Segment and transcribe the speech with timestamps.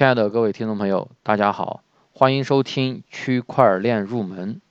[0.00, 1.82] 亲爱的各位听众朋友，大家好，
[2.14, 4.62] 欢迎收听区块链入门。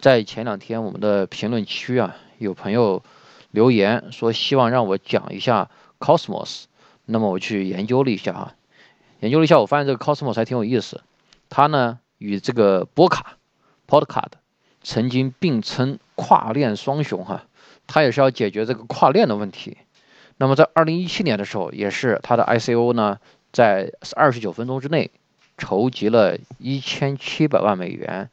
[0.00, 3.02] 在前两天，我们的评论区啊，有朋友
[3.50, 6.64] 留言说希望让我讲一下 Cosmos，
[7.04, 8.54] 那么我去研究了一下哈，
[9.20, 11.02] 研究了一下，我发现这个 Cosmos 还挺有意思。
[11.50, 13.36] 它呢与这个波卡
[13.86, 14.32] Podcast
[14.82, 17.44] 曾经并称跨链双雄哈，
[17.86, 19.76] 它也是要解决这个跨链的问题。
[20.38, 23.18] 那么在二零一七年的时候，也是它的 ICO 呢。
[23.54, 25.12] 在二十九分钟之内
[25.56, 28.28] 筹集了一千七百万美元，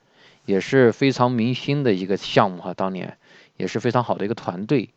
[0.47, 2.73] 也是非常明星的一个项目哈。
[2.73, 3.19] 当年
[3.55, 4.89] 也是非常好的一个团队。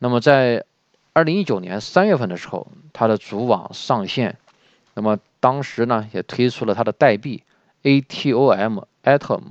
[0.00, 0.64] 那么在
[1.12, 4.36] 二零一九年三月份的时候，它的主网上线，
[4.94, 7.44] 那么当时呢也推出了它的代币
[7.84, 9.42] ATOM，Atom。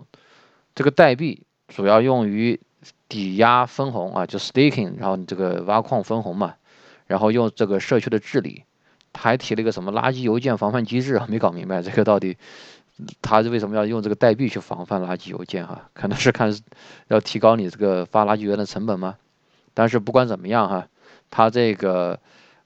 [0.76, 2.60] 这个代币主要用于
[3.08, 6.56] 抵押分红啊，就 staking，然后你这个挖矿分红嘛，
[7.08, 8.66] 然后用这个社区的治理。
[9.14, 12.38] 还提了一个什么垃圾邮件防范机制啊，没搞明白这个到底
[13.22, 15.90] 他是为什么要用这个代币去防范垃圾邮件哈？
[15.94, 16.56] 可能是看
[17.08, 19.18] 要提高你这个发垃圾邮件的成本吗？
[19.74, 20.88] 但是不管怎么样哈，
[21.30, 22.20] 他这个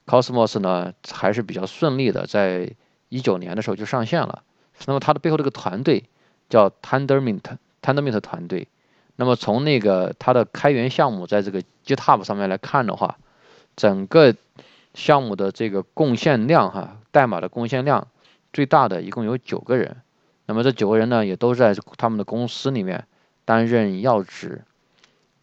[0.06, 2.74] Cosmos 呢还是比较顺利的，在
[3.08, 4.42] 一九年的时候就上线了。
[4.86, 6.04] 那么它的背后这个团队
[6.48, 8.68] 叫 Tendermint，Tendermint 团队。
[9.16, 13.18] 那么从那个它的开源项目在这个 GitHub 上面来看的话，
[13.74, 14.34] 整个
[14.98, 18.08] 项目的这个贡献量，哈，代码的贡献量
[18.52, 19.98] 最大的一共有九个人，
[20.44, 23.06] 那么这九个人呢，也都在他们的公司里面
[23.44, 24.64] 担任要职。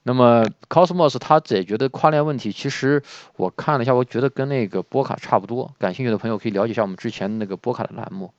[0.03, 3.01] 那么 Cosmos 它解决的跨链问题，其实
[3.37, 5.73] 我看了一下，我觉得跟那个波卡差不多。
[5.79, 8.33] 感兴趣的朋友可以了解一下我们之前那个波卡的栏目。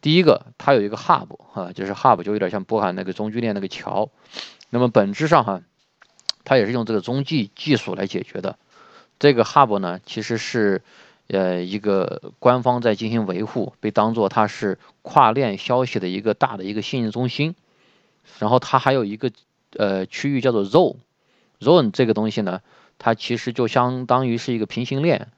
[0.00, 4.10] 第一个，它有一个 Hub，哈，就是 Hub 就有点像波卡那个中继链那个桥。
[4.70, 5.62] 那么本质上哈，
[6.44, 8.58] 它也是用这个中继技术来解决的。
[9.18, 10.82] 这个 hub 呢，其实是
[11.28, 17.54] 呃一个官方在进行维护，被当做它是跨链消息的一个大的一个信息中心。
[18.38, 19.30] 然后它还有一个
[19.76, 22.60] 呃区域叫做 zone，zone 这个东西呢，
[22.98, 25.28] 它其实就相当于是一个平行链，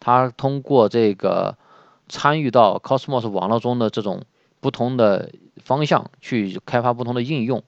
[0.00, 1.56] 它通过这个
[2.08, 4.24] 参与到 Cosmos 网络中的这种
[4.60, 5.30] 不同的
[5.62, 7.62] 方向去开发不同的应用，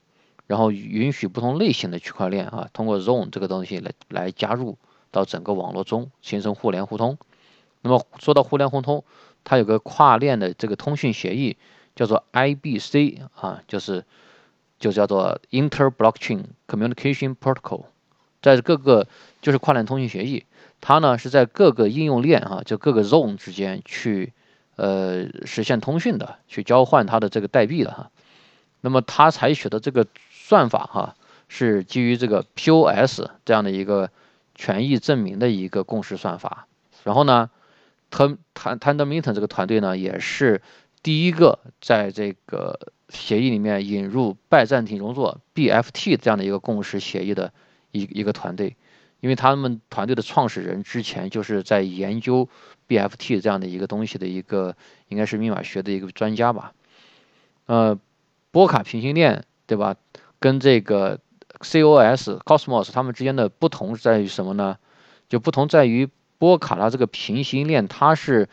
[0.47, 4.77] 然后允许不同类型的区块链啊，通过 zone 这个东西来来加入。
[5.13, 7.17] 到整个网络中形成互联互通。
[7.83, 9.05] 那么说到互联互通，
[9.43, 11.57] 它有个跨链的这个通讯协议，
[11.97, 14.05] 叫做 IBC 啊，就是
[14.79, 17.87] 就叫做 Inter Blockchain Communication Protocol，
[18.41, 19.09] 在各个
[19.41, 20.45] 就是跨链通讯协议，
[20.81, 24.33] 它呢是在各个应用链啊，就各个 zone 之间去
[24.77, 28.11] 呃实现通讯的，去交换它的这个代币的哈。
[28.81, 31.17] 那么它采取的这个算法哈，
[31.49, 34.09] 是基于这个 POS 这样的一个。
[34.55, 36.67] 权益证明的一个共识算法，
[37.05, 37.51] 然后呢
[38.11, 40.63] ，T T Tendermint 这个团队呢，也是
[41.03, 47.53] 第一个在这个协议里面引入拜占庭容错 BFT 这样的一个共识协议的
[47.91, 48.77] 一一个团队，
[49.21, 52.49] 因为他们团队的创始人之前就是在研究
[52.89, 54.77] BFT 这样的一个东西的一个
[55.09, 56.75] 应该是密码学的一个专家吧，
[57.67, 57.99] 呃，
[58.51, 59.97] 波卡平行链对吧？
[60.39, 61.19] 跟这个。
[61.63, 64.77] COS Cosmos 它们之间的不同在于什么呢？
[65.29, 66.09] 就不同在于
[66.39, 68.49] 波卡它这个平行链，它是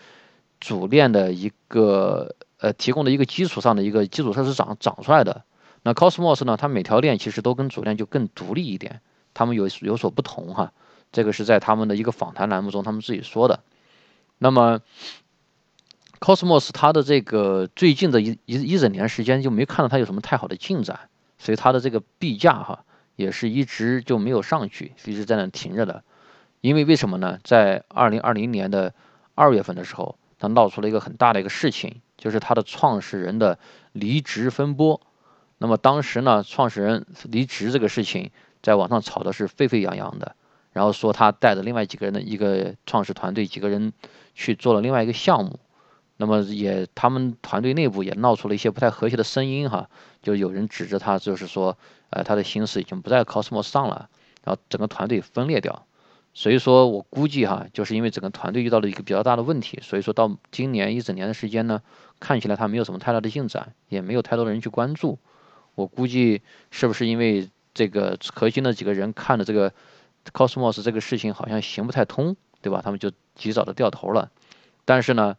[0.59, 5.43] 主链的一个呃提供的一个基础上的一个基础设施长长出来的。
[5.81, 9.01] 那 Cosmos 呢，它每条链其实都跟主链就更独立一点，
[9.33, 10.71] 它们有有所不同哈。
[11.11, 13.61] 这个是在他们的一个访谈栏目中他们自己说的。
[14.37, 14.81] 那么
[16.19, 22.83] Cosmos 它的这个最近的一一一整年时间就没看到它有什么太好的进展，所以它的这个币价哈。
[23.19, 26.05] 也是一直就没有上去，一直在那停着的。
[26.61, 27.37] 因为为什么呢？
[27.43, 28.93] 在二零二零年的
[29.35, 33.59] 二月份的时候，他闹出了一个很大的一个事情，就是他的创始人的
[33.91, 35.01] 离职风波。
[35.57, 38.31] 那么当时呢，创始人离职这个事情
[38.61, 40.37] 在网上炒的是沸沸扬扬的，
[40.71, 43.91] 然后说他带着另外几个人的一个创始团队几个人
[44.33, 45.59] 去做了另外一个项目。
[46.19, 49.89] 那么也他们团队内部也闹出了一些不太和谐的声音哈，
[50.21, 51.75] 就有人指着他，就是说。
[52.11, 54.09] 呃，他的心思已经不在 Cosmos 上了，
[54.43, 55.85] 然后整个团队分裂掉，
[56.33, 61.83] 所以说我估计哈，就是因为整个团队遇到了一个比较大的问题，所以说到今年一整年的时间呢，
[62.19, 65.19] 看起来他没有什么太大的进展，也没有太多人去关注。
[65.75, 66.41] 我估计
[66.71, 69.71] 是不是因为这个核心的几个人看的这个
[70.33, 72.81] Cosmos 这个事情好像行不太通，对吧？
[72.83, 74.31] 他们就及早的掉头了。
[74.83, 75.37] 但是呢，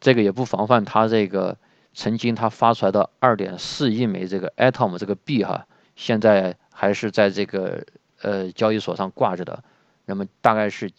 [0.00, 1.58] 这个也不防范他这个
[1.92, 5.66] 曾经他发出来的二点四亿枚这个 Atom 这个币哈。
[5.96, 7.84] 现在还是在这个
[8.22, 9.62] 呃交易所上挂着的，
[10.06, 10.90] 那么大概是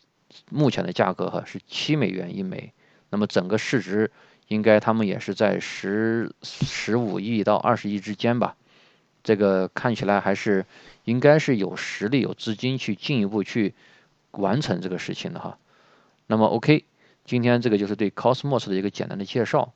[0.50, 2.72] 目前的价格哈是七美元一枚，
[3.10, 4.12] 那么整个市值
[4.48, 8.56] 应该他们也是在十十五亿到二十亿之间吧。
[9.24, 10.66] 这个看起来还是
[11.04, 13.74] 应该是有实力、有资金去进一步去
[14.32, 15.58] 完成这个事情的哈。
[16.28, 16.86] 那么 OK，
[17.32, 19.72] 今天这个就是对 Cosmos 的一个简单的介绍。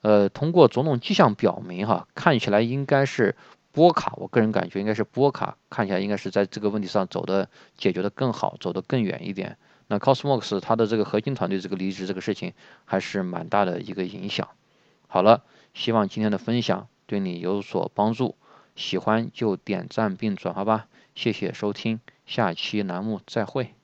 [0.00, 3.36] 呃，通过种种迹象表明哈，看起来应该是
[3.72, 9.58] 波卡，我个人感觉应该是波卡，看起来应该是在这个问题上走的解决的更好，走得更远一点。
[9.86, 12.54] 那 Cosmos 它的这个核心团队这个离职这个事情
[12.86, 14.48] 还是蛮大的一个影响。
[15.06, 15.42] 好了，
[15.74, 18.34] 希望今天的分享对你有所帮助。
[18.76, 23.74] 喜欢就点赞并转发吧，谢谢收听，下期栏目再会。